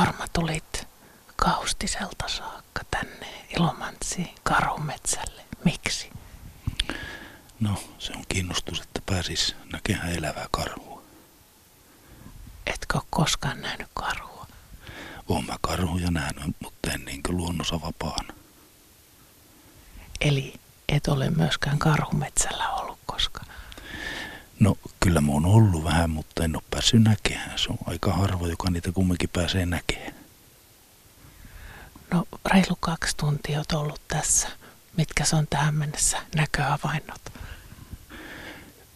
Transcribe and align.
Jorma 0.00 0.24
tulit 0.32 0.88
Kaustiselta 1.36 2.28
saakka 2.28 2.82
tänne 2.90 3.26
Ilomantsiin 3.56 4.34
Karhumetsälle. 4.42 5.42
Miksi? 5.64 6.10
No, 7.60 7.82
se 7.98 8.12
on 8.12 8.24
kiinnostus, 8.28 8.80
että 8.80 9.00
pääsis 9.06 9.56
näkemään 9.72 10.12
elävää 10.12 10.46
karhua. 10.50 11.02
Etkö 12.66 12.98
ole 12.98 13.02
koskaan 13.10 13.60
nähnyt 13.60 13.88
karhua? 13.94 14.46
Oon 15.28 15.46
mä 15.46 15.56
karhuja 15.60 16.10
nähnyt, 16.10 16.56
mutta 16.62 16.90
en 16.92 17.04
niinkö 17.04 17.32
luonnossa 17.32 17.80
vapaana. 17.80 18.34
Eli 20.20 20.54
et 20.88 21.08
ole 21.08 21.30
myöskään 21.30 21.78
karhumetsällä 21.78 22.68
ollut 22.68 22.98
koskaan? 23.06 23.46
No, 24.60 24.76
kyllä 25.00 25.20
mä 25.20 25.32
oon 25.32 25.46
ollut 25.46 25.84
vähän, 25.84 26.10
mutta 26.10 26.44
en 26.44 26.56
ole 26.56 26.62
päässyt 26.70 27.02
näkemään. 27.02 27.58
Se 27.58 27.68
on 27.70 27.78
aika 27.86 28.12
harva, 28.12 28.48
joka 28.48 28.70
niitä 28.70 28.92
kumminkin 28.92 29.28
pääsee 29.28 29.66
näkemään. 29.66 30.14
No, 32.14 32.24
reilu 32.52 32.76
kaksi 32.80 33.16
tuntia 33.16 33.58
olet 33.58 33.72
ollut 33.72 34.00
tässä. 34.08 34.48
Mitkä 34.96 35.24
se 35.24 35.36
on 35.36 35.46
tähän 35.50 35.74
mennessä 35.74 36.18
näköhavainnot? 36.34 37.32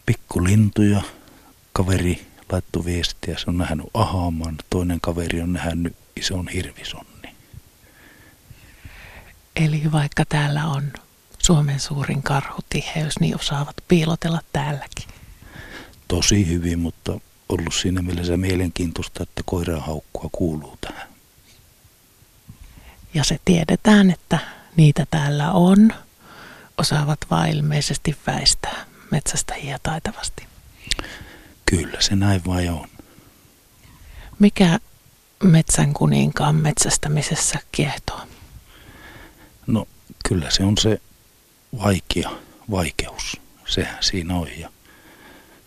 Pikkulintuja, 0.07 1.03
kaveri 1.73 2.27
laittoi 2.53 2.85
viestiä, 2.85 3.39
se 3.39 3.45
on 3.47 3.59
nähnyt 3.59 3.87
ahaaman, 3.95 4.57
toinen 4.71 5.01
kaveri 5.01 5.41
on 5.41 5.53
nähnyt 5.53 5.97
ison 6.17 6.49
hirvisonni. 6.49 7.35
Eli 9.57 9.93
vaikka 9.93 10.25
täällä 10.25 10.67
on 10.67 10.93
Suomen 11.39 11.81
suurin 11.81 12.23
karhutiheys, 12.23 13.21
niin 13.21 13.37
osaavat 13.37 13.77
piilotella 13.89 14.41
täälläkin. 14.53 15.14
Tosi 16.15 16.49
hyvin, 16.49 16.79
mutta 16.79 17.21
ollut 17.49 17.75
siinä 17.75 18.03
mielessä 18.03 18.37
mielenkiintoista, 18.37 19.23
että 19.23 19.43
koiran 19.45 19.81
haukkua 19.81 20.29
kuuluu 20.33 20.79
tähän. 20.81 21.09
Ja 23.15 23.25
se 23.25 23.39
tiedetään, 23.45 24.11
että 24.11 24.39
niitä 24.77 25.07
täällä 25.11 25.53
on. 25.53 25.93
Osaavat 26.79 27.19
vaan 27.31 27.49
ilmeisesti 27.49 28.17
väistää 28.27 28.87
metsästäjiä 29.11 29.79
taitavasti. 29.83 30.47
Kyllä 31.67 32.01
se 32.01 32.17
näin 32.17 32.43
vai 32.47 32.69
on. 32.69 32.89
Mikä 34.39 34.79
metsän 35.43 35.95
kuninkaan 35.95 36.55
metsästämisessä 36.55 37.59
kiehtoo? 37.73 38.21
No 39.67 39.89
kyllä 40.29 40.51
se 40.51 40.65
on 40.65 40.79
se 40.79 41.01
vaikea 41.79 42.31
vaikeus. 42.71 43.41
Sehän 43.67 44.03
siinä 44.03 44.37
on 44.37 44.49
ja 44.59 44.71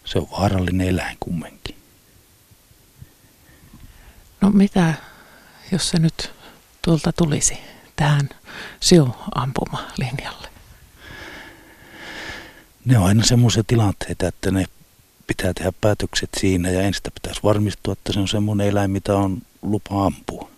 se 0.08 0.20
on 0.20 0.28
vaarallinen 0.32 0.88
eläin 0.88 1.18
kumminkin. 1.20 1.76
No 4.42 4.50
mitä, 4.50 4.94
jos 5.72 5.90
se 5.90 6.00
nyt 6.00 6.32
tuolta 6.82 7.12
tulisi 7.12 7.58
tähän 7.96 8.30
siuampumalinjalle? 8.80 10.50
Ne 12.86 12.98
on 12.98 13.06
aina 13.06 13.24
semmoisia 13.24 13.64
tilanteita, 13.68 14.28
että 14.28 14.52
ne 14.52 14.66
pitää 15.28 15.54
tehdä 15.54 15.72
päätökset 15.82 16.30
siinä 16.40 16.70
ja 16.70 16.82
ensin 16.82 17.04
pitäisi 17.14 17.44
varmistua, 17.44 17.94
että 17.94 18.14
se 18.14 18.20
on 18.20 18.28
semmoinen 18.28 18.68
eläin, 18.68 18.92
mitä 18.92 19.16
on 19.16 19.42
lupa 19.62 20.06
ampua. 20.06 20.50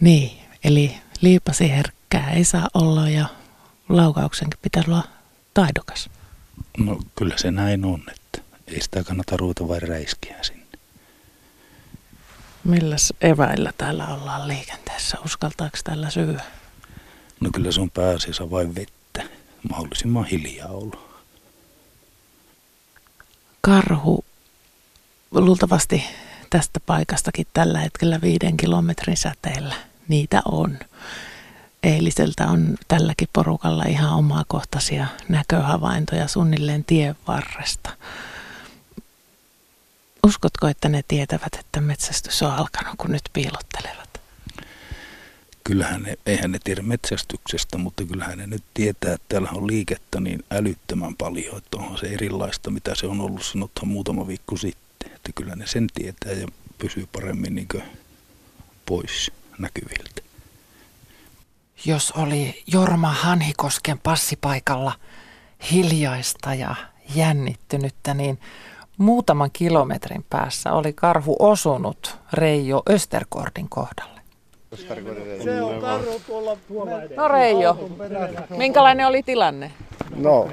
Niin, 0.00 0.38
eli 0.64 0.96
liipasi 1.20 1.70
herkkää 1.70 2.30
ei 2.30 2.44
saa 2.44 2.68
olla 2.74 3.08
ja 3.08 3.26
laukauksenkin 3.88 4.60
pitää 4.62 4.82
olla 4.86 5.08
taidokas. 5.54 6.10
No 6.78 6.98
kyllä 7.18 7.34
se 7.38 7.50
näin 7.50 7.84
on, 7.84 8.02
että 8.10 8.58
ei 8.66 8.82
sitä 8.82 9.04
kannata 9.04 9.36
ruveta 9.36 9.68
vain 9.68 9.82
räiskiä 9.82 10.36
sinne. 10.42 10.64
Milläs 12.64 13.12
eväillä 13.20 13.72
täällä 13.78 14.06
ollaan 14.06 14.48
liikenteessä? 14.48 15.18
Uskaltaako 15.24 15.78
täällä 15.84 16.10
syödä? 16.10 16.44
No 17.40 17.50
kyllä 17.54 17.72
se 17.72 17.80
on 17.80 17.90
pääasiassa 17.90 18.50
vain 18.50 18.74
vettä. 18.74 19.22
Mahdollisimman 19.70 20.24
hiljaa 20.24 20.68
olla. 20.68 21.00
Karhu 23.60 24.24
luultavasti 25.30 26.04
tästä 26.50 26.80
paikastakin 26.80 27.46
tällä 27.52 27.78
hetkellä 27.78 28.20
viiden 28.20 28.56
kilometrin 28.56 29.16
säteellä. 29.16 29.74
Niitä 30.08 30.42
on. 30.44 30.78
Eiliseltä 31.84 32.46
on 32.46 32.76
tälläkin 32.88 33.28
porukalla 33.32 33.84
ihan 33.84 34.18
omakohtaisia 34.18 35.06
näköhavaintoja 35.28 36.28
suunnilleen 36.28 36.84
tien 36.84 37.16
varresta. 37.28 37.90
Uskotko, 40.26 40.68
että 40.68 40.88
ne 40.88 41.04
tietävät, 41.08 41.54
että 41.54 41.80
metsästys 41.80 42.42
on 42.42 42.52
alkanut, 42.52 42.94
kun 42.98 43.10
nyt 43.12 43.22
piilottelevat? 43.32 44.20
Kyllähän 45.64 46.02
ne, 46.02 46.18
eihän 46.26 46.52
ne 46.52 46.58
tiedä 46.64 46.82
metsästyksestä, 46.82 47.78
mutta 47.78 48.04
kyllähän 48.04 48.38
ne 48.38 48.46
nyt 48.46 48.64
tietää, 48.74 49.14
että 49.14 49.26
täällä 49.28 49.48
on 49.52 49.66
liikettä 49.66 50.20
niin 50.20 50.44
älyttömän 50.50 51.16
paljon, 51.16 51.58
että 51.58 51.76
onhan 51.76 51.98
se 51.98 52.06
erilaista, 52.06 52.70
mitä 52.70 52.94
se 52.94 53.06
on 53.06 53.20
ollut 53.20 53.44
sanottu 53.44 53.86
muutama 53.86 54.26
viikko 54.26 54.56
sitten. 54.56 55.12
Että 55.14 55.30
kyllä 55.34 55.56
ne 55.56 55.66
sen 55.66 55.86
tietää 55.94 56.32
ja 56.32 56.46
pysyy 56.78 57.06
paremmin 57.12 57.54
niin 57.54 57.68
pois 58.86 59.30
näkyviltä. 59.58 60.23
Jos 61.86 62.12
oli 62.12 62.62
Jorma 62.72 63.08
Hanhikosken 63.08 63.98
passipaikalla 64.02 64.92
hiljaista 65.72 66.54
ja 66.54 66.74
jännittynyttä, 67.14 68.14
niin 68.14 68.38
muutaman 68.98 69.50
kilometrin 69.52 70.24
päässä 70.30 70.72
oli 70.72 70.92
karhu 70.92 71.36
osunut 71.38 72.18
Reijo 72.32 72.82
Österkordin 72.90 73.68
kohdalle. 73.68 74.20
Se 75.44 75.62
on 75.62 75.80
karhu 75.80 76.20
tuolla 76.26 76.56
No 77.16 77.28
Reijo, 77.28 77.90
minkälainen 78.56 79.06
oli 79.06 79.22
tilanne? 79.22 79.70
No, 80.16 80.48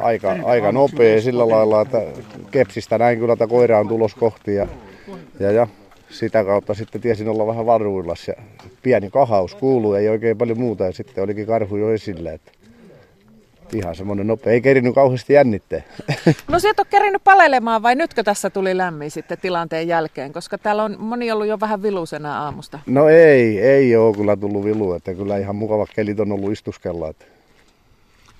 aika, 0.00 0.36
aika 0.44 0.72
nopea 0.72 1.20
sillä 1.20 1.48
lailla, 1.48 1.80
että 1.80 1.98
kepsistä 2.50 2.98
näin 2.98 3.18
kyllä, 3.18 3.32
että 3.32 3.46
koira 3.46 3.80
on 3.80 3.88
tulos 3.88 4.14
kohti 4.14 4.54
ja, 4.54 4.66
ja, 5.40 5.50
ja 5.50 5.66
sitä 6.10 6.44
kautta 6.44 6.74
sitten 6.74 7.00
tiesin 7.00 7.28
olla 7.28 7.46
vähän 7.46 7.66
varuillas 7.66 8.28
ja 8.28 8.34
pieni 8.82 9.10
kahaus 9.10 9.54
kuuluu, 9.54 9.94
ei 9.94 10.08
oikein 10.08 10.38
paljon 10.38 10.58
muuta 10.58 10.84
ja 10.84 10.92
sitten 10.92 11.24
olikin 11.24 11.46
karhu 11.46 11.76
jo 11.76 11.92
esillä. 11.92 12.32
Että 12.32 12.52
ihan 13.74 13.94
semmoinen 13.94 14.26
nopea, 14.26 14.52
ei 14.52 14.60
kerinyt 14.60 14.94
kauheasti 14.94 15.32
jännittää. 15.32 15.80
No 16.48 16.58
sieltä 16.58 16.82
on 16.82 16.86
kerinyt 16.90 17.24
palelemaan 17.24 17.82
vai 17.82 17.94
nytkö 17.94 18.22
tässä 18.22 18.50
tuli 18.50 18.76
lämmin 18.76 19.10
sitten 19.10 19.38
tilanteen 19.38 19.88
jälkeen, 19.88 20.32
koska 20.32 20.58
täällä 20.58 20.84
on 20.84 20.96
moni 20.98 21.32
ollut 21.32 21.46
jo 21.46 21.60
vähän 21.60 21.82
vilusena 21.82 22.44
aamusta. 22.44 22.78
No 22.86 23.08
ei, 23.08 23.60
ei 23.60 23.96
ole 23.96 24.16
kyllä 24.16 24.36
tullut 24.36 24.64
vilu, 24.64 24.92
että 24.92 25.14
kyllä 25.14 25.38
ihan 25.38 25.56
mukava 25.56 25.86
kelit 25.94 26.20
on 26.20 26.32
ollut 26.32 26.52
istuskella. 26.52 27.08
Että. 27.08 27.24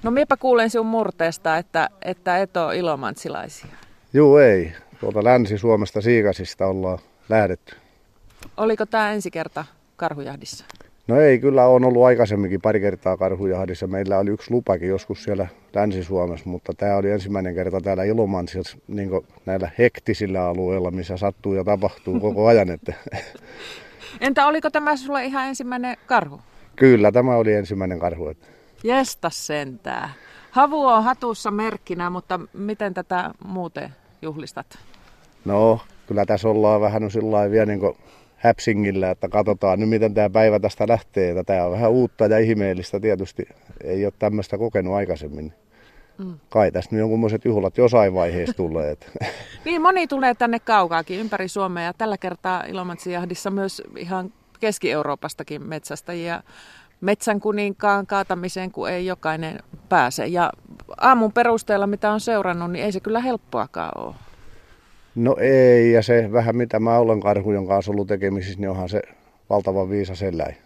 No 0.02 0.10
miepä 0.10 0.36
kuulen 0.36 0.70
sinun 0.70 0.86
murteesta, 0.86 1.56
että, 1.56 1.88
että 2.02 2.38
et 2.38 2.56
ole 2.56 2.76
ilomantsilaisia. 2.76 3.70
Joo 4.12 4.38
ei, 4.38 4.72
tuolta 5.00 5.24
Länsi-Suomesta 5.24 6.00
Siikasista 6.00 6.66
ollaan 6.66 6.98
lähdetty. 7.28 7.76
Oliko 8.56 8.86
tämä 8.86 9.12
ensi 9.12 9.30
kerta 9.30 9.64
karhujahdissa? 9.96 10.64
No 11.08 11.20
ei, 11.20 11.38
kyllä 11.38 11.66
on 11.66 11.84
ollut 11.84 12.04
aikaisemminkin 12.04 12.60
pari 12.60 12.80
kertaa 12.80 13.16
karhujahdissa. 13.16 13.86
Meillä 13.86 14.18
oli 14.18 14.30
yksi 14.30 14.50
lupakin 14.50 14.88
joskus 14.88 15.24
siellä 15.24 15.46
Länsi-Suomessa, 15.74 16.48
mutta 16.48 16.72
tämä 16.76 16.96
oli 16.96 17.10
ensimmäinen 17.10 17.54
kerta 17.54 17.80
täällä 17.80 18.04
Ilomantsissa 18.04 18.78
niin 18.88 19.10
näillä 19.46 19.70
hektisillä 19.78 20.44
alueilla, 20.44 20.90
missä 20.90 21.16
sattuu 21.16 21.54
ja 21.54 21.64
tapahtuu 21.64 22.20
koko 22.20 22.46
ajan. 22.46 22.70
Että... 22.70 22.94
Entä 24.20 24.46
oliko 24.46 24.70
tämä 24.70 24.96
sulle 24.96 25.24
ihan 25.24 25.48
ensimmäinen 25.48 25.96
karhu? 26.06 26.40
Kyllä, 26.76 27.12
tämä 27.12 27.36
oli 27.36 27.52
ensimmäinen 27.52 27.98
karhu. 27.98 28.28
Että... 28.28 28.46
Jesta 28.84 29.30
sentää. 29.30 30.10
Havu 30.50 30.86
on 30.86 31.04
hatussa 31.04 31.50
merkkinä, 31.50 32.10
mutta 32.10 32.40
miten 32.52 32.94
tätä 32.94 33.30
muuten 33.44 33.94
juhlistat? 34.22 34.78
No, 35.44 35.80
kyllä 36.08 36.26
tässä 36.26 36.48
ollaan 36.48 36.80
vähän 36.80 37.02
no 37.02 37.10
sillä 37.10 37.50
vielä 37.50 37.66
niin 37.66 37.80
häpsingillä, 38.36 39.10
että 39.10 39.28
katsotaan 39.28 39.80
nyt 39.80 39.88
miten 39.88 40.14
tämä 40.14 40.30
päivä 40.30 40.60
tästä 40.60 40.88
lähtee. 40.88 41.44
Tämä 41.44 41.64
on 41.64 41.72
vähän 41.72 41.90
uutta 41.90 42.26
ja 42.26 42.38
ihmeellistä 42.38 43.00
tietysti. 43.00 43.48
Ei 43.84 44.04
ole 44.04 44.12
tämmöistä 44.18 44.58
kokenut 44.58 44.94
aikaisemmin. 44.94 45.52
Mm. 46.18 46.38
Kai 46.48 46.72
tässä 46.72 46.90
nyt 46.92 47.00
jonkunmoiset 47.00 47.44
juhlat 47.44 47.78
jossain 47.78 48.14
vaiheessa 48.14 48.56
tulee. 48.56 48.96
niin, 49.64 49.82
moni 49.82 50.06
tulee 50.06 50.34
tänne 50.34 50.58
kaukaakin 50.58 51.20
ympäri 51.20 51.48
Suomea 51.48 51.84
ja 51.84 51.92
tällä 51.92 52.18
kertaa 52.18 52.64
Ilomantsijahdissa 52.64 53.50
myös 53.50 53.82
ihan 53.96 54.32
Keski-Euroopastakin 54.60 55.62
metsästäjiä 55.62 56.42
metsän 57.00 57.40
kuninkaan 57.40 58.06
kaatamiseen, 58.06 58.72
kun 58.72 58.90
ei 58.90 59.06
jokainen 59.06 59.58
pääse. 59.88 60.26
Ja 60.26 60.52
aamun 61.00 61.32
perusteella, 61.32 61.86
mitä 61.86 62.10
on 62.10 62.20
seurannut, 62.20 62.70
niin 62.70 62.84
ei 62.84 62.92
se 62.92 63.00
kyllä 63.00 63.20
helppoakaan 63.20 64.06
ole. 64.06 64.14
No 65.14 65.36
ei, 65.40 65.92
ja 65.92 66.02
se 66.02 66.32
vähän 66.32 66.56
mitä 66.56 66.80
mä 66.80 66.98
olen 66.98 67.20
karhujen 67.20 67.66
kanssa 67.66 67.92
ollut 67.92 68.08
tekemisissä, 68.08 68.60
niin 68.60 68.70
onhan 68.70 68.88
se 68.88 69.02
valtavan 69.50 69.90
viisas 69.90 70.22
eläin. 70.22 70.56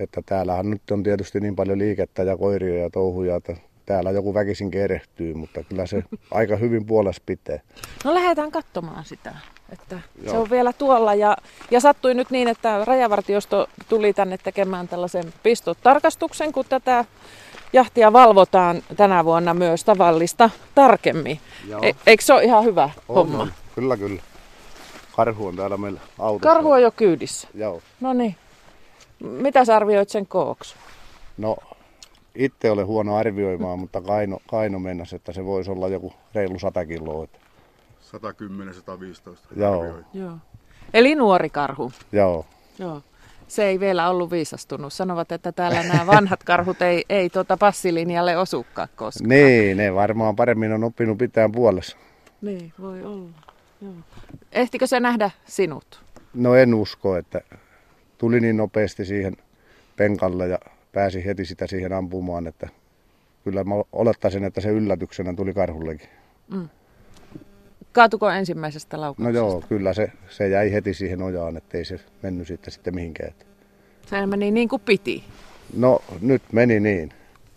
Että 0.00 0.22
täällähän 0.26 0.70
nyt 0.70 0.90
on 0.90 1.02
tietysti 1.02 1.40
niin 1.40 1.56
paljon 1.56 1.78
liikettä 1.78 2.22
ja 2.22 2.36
koiria 2.36 2.82
ja 2.82 2.90
touhuja, 2.90 3.36
että 3.36 3.56
täällä 3.86 4.10
joku 4.10 4.34
väkisin 4.34 4.70
erehtyy, 4.74 5.34
mutta 5.34 5.64
kyllä 5.64 5.86
se 5.86 6.02
aika 6.30 6.56
hyvin 6.56 6.86
puolesta 6.86 7.22
pitää. 7.26 7.60
No 8.04 8.14
lähdetään 8.14 8.50
katsomaan 8.50 9.04
sitä, 9.04 9.34
Että 9.72 10.00
Joo. 10.22 10.32
se 10.32 10.38
on 10.38 10.50
vielä 10.50 10.72
tuolla 10.72 11.14
ja, 11.14 11.36
ja 11.70 11.80
sattui 11.80 12.14
nyt 12.14 12.30
niin, 12.30 12.48
että 12.48 12.84
rajavartiosto 12.84 13.68
tuli 13.88 14.12
tänne 14.12 14.38
tekemään 14.38 14.88
tällaisen 14.88 15.24
pistotarkastuksen, 15.42 16.52
kun 16.52 16.64
tätä 16.68 17.04
jahtia 17.72 18.12
valvotaan 18.12 18.82
tänä 18.96 19.24
vuonna 19.24 19.54
myös 19.54 19.84
tavallista 19.84 20.50
tarkemmin. 20.74 21.40
E, 21.82 21.92
eikö 22.06 22.24
se 22.24 22.32
ole 22.32 22.44
ihan 22.44 22.64
hyvä 22.64 22.90
On, 23.08 23.14
homma? 23.14 23.42
on. 23.42 23.52
Kyllä, 23.74 23.96
kyllä. 23.96 24.22
Karhu 25.16 25.46
on 25.46 25.56
täällä 25.56 25.76
meillä 25.76 26.00
autossa. 26.18 26.54
Karhu 26.54 26.70
on 26.70 26.82
jo 26.82 26.90
kyydissä. 26.90 27.48
Joo. 27.54 27.82
No 28.00 28.12
niin. 28.12 28.36
Mitä 29.20 29.64
sä 29.64 29.76
arvioit 29.76 30.08
sen 30.08 30.26
kooksi? 30.26 30.74
No, 31.38 31.56
itse 32.34 32.70
olen 32.70 32.86
huono 32.86 33.16
arvioimaan, 33.16 33.78
mutta 33.82 34.00
Kaino, 34.00 34.38
Kaino 34.50 34.78
mennäsi, 34.78 35.16
että 35.16 35.32
se 35.32 35.44
voisi 35.44 35.70
olla 35.70 35.88
joku 35.88 36.12
reilu 36.34 36.58
100 36.58 36.86
kiloa. 36.86 37.24
Että, 37.24 37.38
110-115 39.54 39.58
Joo. 39.60 39.80
arvioi. 39.80 40.02
Joo. 40.14 40.36
Eli 40.94 41.14
nuori 41.14 41.50
karhu. 41.50 41.92
joo. 42.12 42.46
Joo. 42.78 43.02
Se 43.48 43.64
ei 43.64 43.80
vielä 43.80 44.10
ollut 44.10 44.30
viisastunut. 44.30 44.92
Sanovat, 44.92 45.32
että 45.32 45.52
täällä 45.52 45.82
nämä 45.82 46.06
vanhat 46.06 46.44
karhut 46.50 46.82
ei, 46.82 47.04
ei 47.08 47.30
tuota 47.30 47.56
passilinjalle 47.56 48.36
osukaan 48.36 48.88
koskaan. 48.96 49.28
Niin, 49.28 49.76
ne 49.76 49.94
varmaan 49.94 50.36
paremmin 50.36 50.72
on 50.72 50.84
oppinut 50.84 51.18
pitää 51.18 51.48
puolessa. 51.48 51.96
Niin, 52.40 52.72
voi 52.80 53.04
olla. 53.04 53.28
Joo. 53.84 53.94
Ehtikö 54.52 54.86
se 54.86 55.00
nähdä 55.00 55.30
sinut? 55.44 56.02
No 56.34 56.54
en 56.54 56.74
usko, 56.74 57.16
että 57.16 57.40
tuli 58.18 58.40
niin 58.40 58.56
nopeasti 58.56 59.04
siihen 59.04 59.36
penkalle 59.96 60.48
ja 60.48 60.58
pääsi 60.92 61.24
heti 61.24 61.44
sitä 61.44 61.66
siihen 61.66 61.92
ampumaan, 61.92 62.46
että 62.46 62.68
kyllä 63.44 63.64
mä 63.64 63.74
olettaisin, 63.92 64.44
että 64.44 64.60
se 64.60 64.68
yllätyksenä 64.68 65.34
tuli 65.34 65.54
karhullekin. 65.54 66.08
Kaatuko 67.92 68.30
ensimmäisestä 68.30 68.96
No 68.96 69.00
laukauksesta? 69.00 69.38
joo, 69.38 69.62
kyllä 69.68 69.92
se, 69.94 70.12
se 70.28 70.48
jäi 70.48 70.72
heti 70.72 70.94
siihen 70.94 71.22
ojaan, 71.22 71.56
ettei 71.56 71.84
se 71.84 72.00
mennyt 72.22 72.46
sitten, 72.48 72.72
sitten 72.72 72.94
mihinkään. 72.94 73.32
Se 74.06 74.26
meni 74.26 74.50
niin 74.50 74.68
kuin 74.68 74.82
piti. 74.82 75.24
No 75.76 76.02
nyt 76.20 76.42
meni 76.52 76.80
niin. 76.80 77.12